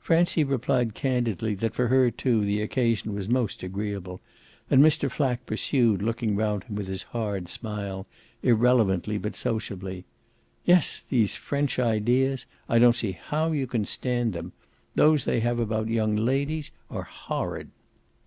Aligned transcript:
Francie 0.00 0.44
replied 0.44 0.92
candidly 0.92 1.54
that 1.54 1.72
for 1.74 1.88
her 1.88 2.10
too 2.10 2.44
the 2.44 2.60
occasion 2.60 3.14
was 3.14 3.26
most 3.26 3.62
agreeable, 3.62 4.20
and 4.68 4.82
Mr. 4.82 5.10
Flack 5.10 5.46
pursued, 5.46 6.02
looking 6.02 6.36
round 6.36 6.64
him 6.64 6.76
with 6.76 6.88
his 6.88 7.04
hard 7.04 7.48
smile, 7.48 8.06
irrelevantly 8.42 9.16
but 9.16 9.34
sociably: 9.34 10.04
"Yes, 10.66 11.06
these 11.08 11.36
French 11.36 11.78
ideas! 11.78 12.44
I 12.68 12.78
don't 12.78 12.96
see 12.96 13.12
how 13.12 13.52
you 13.52 13.66
can 13.66 13.86
stand 13.86 14.34
them. 14.34 14.52
Those 14.94 15.24
they 15.24 15.40
have 15.40 15.58
about 15.58 15.88
young 15.88 16.16
ladies 16.16 16.70
are 16.90 17.04
horrid." 17.04 17.70